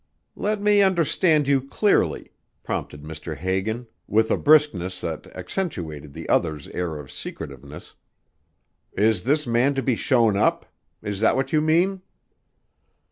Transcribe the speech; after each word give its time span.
"Let 0.35 0.59
me 0.59 0.81
understand 0.81 1.47
you 1.47 1.61
clearly," 1.61 2.31
prompted 2.63 3.03
Mr. 3.03 3.37
Hagan, 3.37 3.85
with 4.07 4.31
a 4.31 4.35
briskness 4.35 4.99
that 5.01 5.27
accentuated 5.37 6.13
the 6.13 6.27
other's 6.27 6.67
air 6.69 6.97
of 6.97 7.11
secretiveness. 7.11 7.93
"Is 8.93 9.25
this 9.25 9.45
man 9.45 9.75
to 9.75 9.83
be 9.83 9.95
shown 9.95 10.35
up? 10.35 10.65
Is 11.03 11.19
that 11.19 11.35
what 11.35 11.53
you 11.53 11.61
mean?" 11.61 12.01